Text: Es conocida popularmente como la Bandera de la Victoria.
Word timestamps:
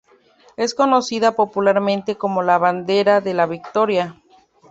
Es 0.57 0.73
conocida 0.73 1.33
popularmente 1.35 2.15
como 2.17 2.41
la 2.41 2.57
Bandera 2.57 3.21
de 3.21 3.35
la 3.35 3.45
Victoria. 3.45 4.19